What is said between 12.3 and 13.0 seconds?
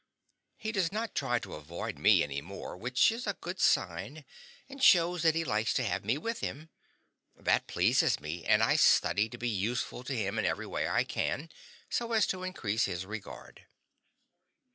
to increase